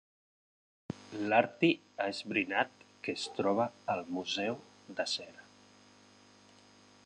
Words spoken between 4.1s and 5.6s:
Museu de Cera.